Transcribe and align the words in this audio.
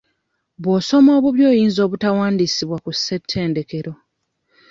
Bw'osoma 0.61 1.11
obubi 1.17 1.43
oyinza 1.51 1.79
obutawandiisibwa 1.85 2.77
ku 2.83 2.91
ssetendekero. 2.97 3.91